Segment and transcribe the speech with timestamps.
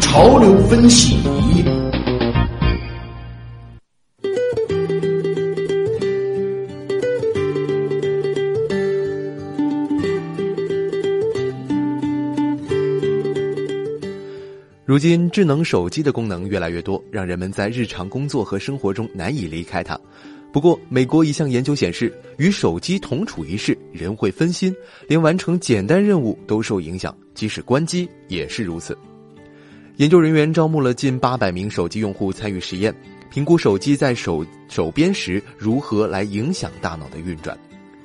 [0.00, 1.16] 潮流分析。
[14.84, 19.96] 如今，智能手机的功能越来越多，让人们在日常工作和生活中难以离开它。
[20.52, 24.74] 不过，美国一项研究显示，与手机同处一室，人会分心，
[25.06, 28.98] 连完成简单任务都受影响，即使关机也是如此。
[29.96, 32.92] 研究人员招募了近八百名手机用户参与实验，
[33.30, 37.56] 评估手机在手手边时如何来影响大脑的运转。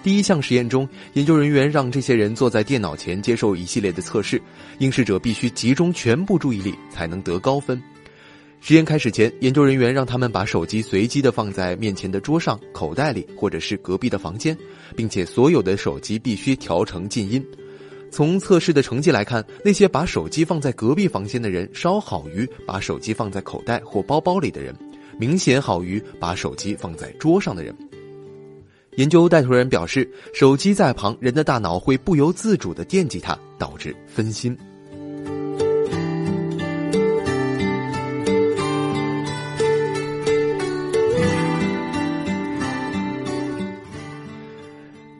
[0.00, 4.40] 第一项实验中，研究人员让这些人坐在电脑前接受一系列的测试，
[4.78, 7.82] 应试者必须集中全部注意力才能得高分。
[8.60, 14.56] 实验开始前，研究人员让他们把手机随机的放在面前的桌上、口袋里或者是隔壁的房间，
[14.96, 17.44] 并且所有的手机必须调成静音。
[18.10, 24.74] 从测试的成绩来看，那些把手机放在隔壁房间的人稍好于把手机放在口袋或包包里的人，
[25.18, 27.74] 明显好于把手机放在桌上的人。
[28.96, 34.56] 研究带头人表示，手机在旁，人的大脑会不由自主的惦记它，导致分心。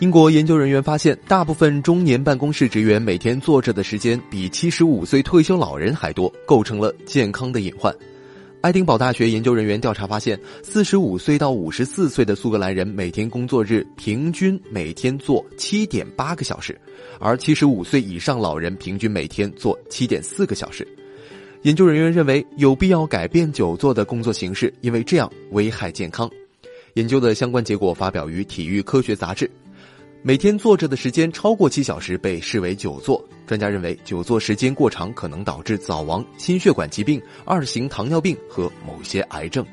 [0.00, 7.94] 英国研究人员发现，大部分中年办公室职员每天坐着的时间比七十五岁退休老人还多，构成了健康的隐患。
[8.62, 16.80] 爱丁堡大学研究人员调查发现，四十五岁到五十四岁的苏格兰人每天工作日平均每天做七点八个小时，
[17.18, 20.88] 而七十五岁以上老人平均每天做七点四个小时。
[21.60, 26.30] 研究人员认为有必要改变久坐的工作形式，因为这样危害健康。
[26.94, 29.44] 研究的相关结果发表于《体育科学杂志》。
[30.22, 33.26] 每天坐着的时间超过七小时被视为久坐。
[33.46, 39.64] 专家认为，久坐时间过长可能导致早亡、心血管疾病、二型糖尿病和某些癌症。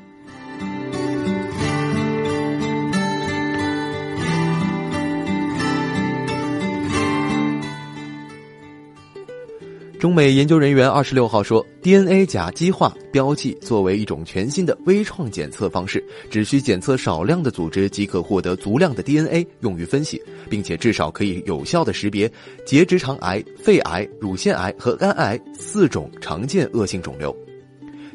[9.98, 22.30] 中美研究人员二十六号说，DNA 甲基化标记作为一种全新的微创检测方式，只需检测少量的组织即可获得足量的 DNA 用于分析，并且至少可以有效的识别
[22.64, 27.36] 结直肠癌、肺癌、乳腺癌和肝癌四种常见恶性肿瘤。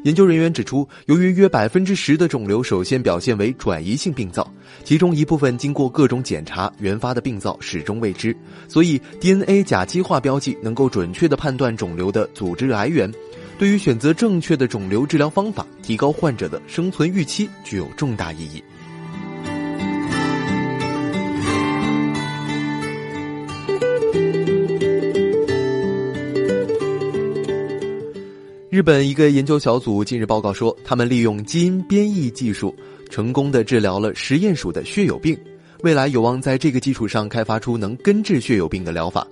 [0.04, 4.46] 研究人员指出，由于约百分之十的肿瘤首先表现为转移性病灶，
[4.84, 8.36] 其中一部分经过各种检查原发的病灶始终未知，
[8.68, 13.10] 所以 DNA 甲基化标记能够准确的判断肿瘤的组织来源，
[13.58, 18.62] 对于选择正确的肿瘤治疗方法、提高患者的生存预期具有重大意义。
[28.74, 32.74] 日本一个研究小组近日报告说，他们利用基因编译技术，
[33.08, 35.38] 成功的治疗了实验鼠的血友病，
[35.84, 39.24] 未来有望在这个基础上开发出能根治血友病的疗法。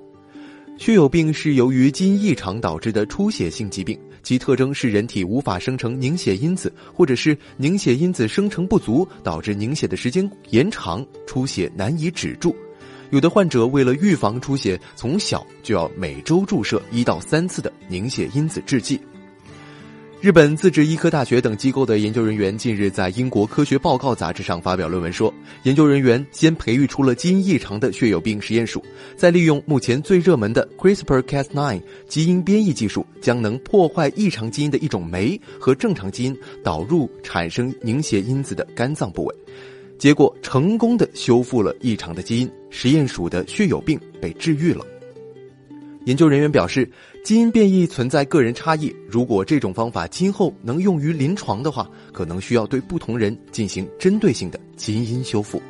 [0.78, 12.54] 血友病是由于基因异常导致的出血性疾病，其特征是人体无法生成凝血因子，或者是凝血因子生成不足，导致凝血的时间延长，出血难以止住。
[13.10, 19.00] 有的患者为了预防出血，从小就要每周注射一到三次的凝血因子制剂。
[20.22, 25.34] 日本自治医科大学等机构的研究人员近日在英国科学报告杂志上发表论文说，
[25.64, 28.80] 研究人员先培育出了基因异常的血友病实验鼠，
[29.16, 39.34] 再利用目前最热门的 CRISPR-Cas9 基因编译技术，将能破坏异常基因的一种酶和正常基因导入产生凝血因子的肝脏部位，
[39.98, 44.86] 结果成功的修复了异常的基因，实验鼠的血友病被治愈了。
[46.04, 46.88] 研究人员表示，
[47.24, 48.94] 基因变异存在个人差异。
[49.08, 55.62] 如果这种方法今后能用于临床的话，可能需要对不同人进行针对性的基因修复。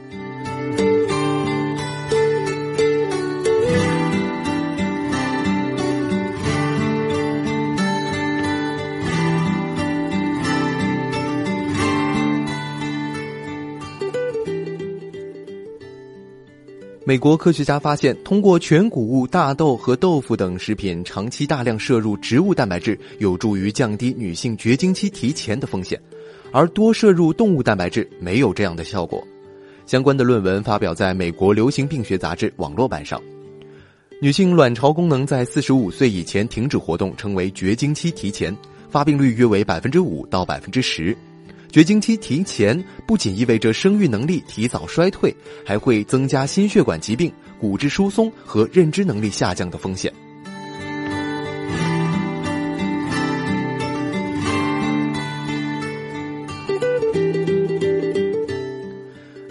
[17.05, 26.01] 美国科学家发现，通过全谷物、大豆和豆腐等食品长期大量摄入植物蛋白质，有助于降低女性绝经期提前的风险，
[26.53, 29.21] 而多摄入动物蛋白质没有这样的效果。
[29.85, 33.21] 相关的论文发表在美国流行病学杂志网络版上。
[34.21, 38.57] 女性卵巢功能在四十五岁以前停止活动，称为绝经期提前，
[38.89, 41.17] 发病率约为百分之五到百分之十。
[41.73, 45.35] 绝经期提前不仅意味着生育能力提早衰退，
[45.65, 50.13] 还会增加心血管疾病、骨质疏松和认知能力下降的风险。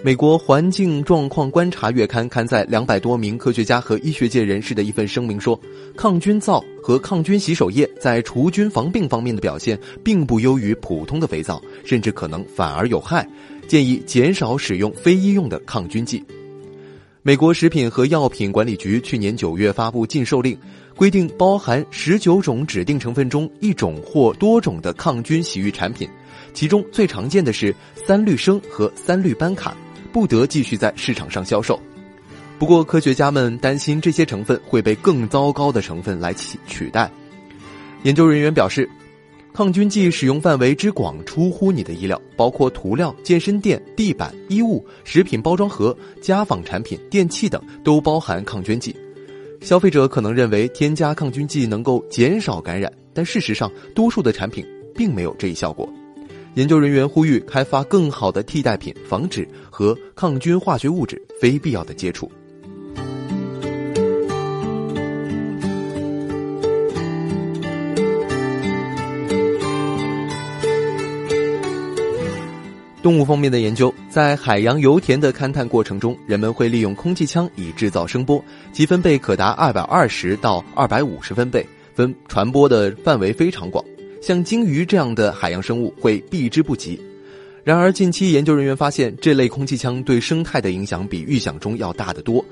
[0.04, 5.58] 美国环境状况观察月刊刊载两百多名科学家和医学界人士的一份声明说，
[5.96, 13.24] 抗菌皂和抗菌洗手液在除菌防病方面的表现并不优于普通的肥皂，甚至可能反而有害，
[13.68, 16.20] 建议减少使用非医用的抗菌剂。
[17.22, 20.58] 美国食品和药品管理局去年九月发布禁售令，
[20.96, 26.08] 规定包含十九种指定成分中一种或多种的抗菌洗浴产品，
[26.52, 29.76] 其中最常见的是三氯生和三氯斑卡。
[30.12, 31.80] 不得继续在市场上销售。
[32.58, 37.10] 不过，科学家们担心这些成分会被更糟糕的成分来取取代。
[38.04, 38.88] 研究人员表示，
[39.52, 48.94] 抗菌剂使用范围之广出乎你的意料，包括涂料、健身垫、地板、衣物、食品包装盒、家纺产品、电器等都包含抗菌剂。
[49.60, 54.64] 消费者可能认为添加抗菌剂能够减少感染，但事实上，多数的产品
[54.94, 55.88] 并没有这一效果。
[56.54, 62.30] 研究人员呼吁开发更好的替代品，防止和抗菌化学物质非必要的接触。
[73.02, 83.82] 动物方面的研究，在海洋油田的勘探过程中，人们会利用空气枪以制造声波，其分贝可达二百二十到二百五十分贝，分传播的范围非常广。
[84.22, 86.98] 像鲸鱼这样的海洋生物会避之不及。
[87.64, 92.44] 然而，近期研究人员发现，这类空气枪对生态的影响比预想中要大得多。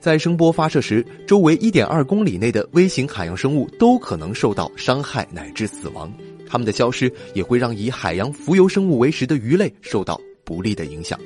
[0.00, 6.10] 在声波发射时，周围1.2公里内的微型海洋生物都可能受到伤害乃至死亡。
[6.48, 11.18] 它们的消失也会让以海洋浮游生物为食的鱼类受到不利的影响。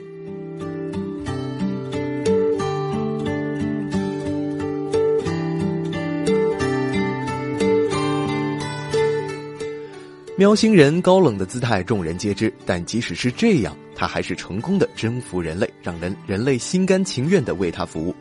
[10.39, 18.15] 喵星人高冷的姿态众人皆知，但即使是这样，他还是成功的征服人类，让人人类心甘情愿的为他服务。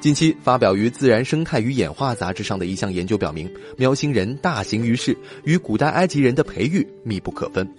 [0.00, 5.14] 近期发表于《自然生态与演化》杂志上的一项研究表明，喵星人大行于世，
[5.44, 7.70] 与古代埃及人的培育密不可分。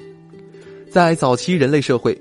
[0.91, 2.15] 在早期人类社会，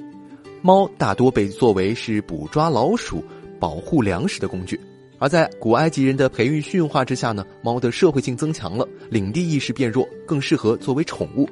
[0.63, 3.23] 猫大多被作为是捕抓老鼠、
[3.61, 4.81] 保护粮食的工具。
[5.23, 11.49] 而在古埃及人的培育驯化之下呢，猫的社会性增强了，领地意识变弱，更适合作为宠物。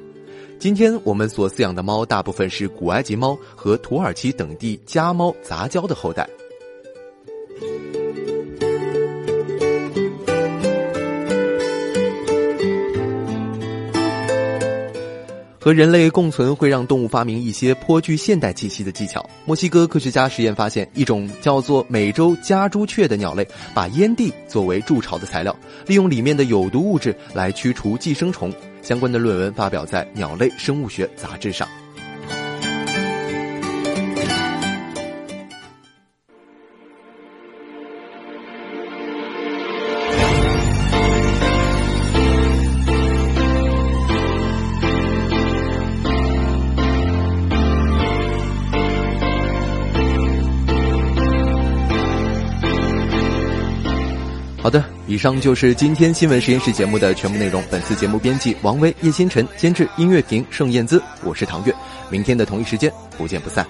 [0.59, 6.27] 今天我们所饲养的猫，大部分是古埃及猫和土耳其等地家猫杂交的后代。
[15.63, 19.23] 和人类共存会让动物发明一些颇具现代气息的技巧。
[19.45, 25.55] 墨西哥科学家实验发现，一种叫做美洲家朱雀的鸟类，把烟蒂作为筑巢的材料，
[25.85, 28.51] 利用里面的有毒物质来驱除寄生虫。
[28.81, 31.67] 相关的论文发表在《鸟类生物学》杂志上。
[54.61, 57.63] 好的，以上就是今天新闻实验室节目的全部内容。
[57.71, 61.73] 本次节目编辑王威、叶星辰监制音乐平、盛燕姿，我是唐月。
[62.11, 63.65] 明天的同一时间不见不散。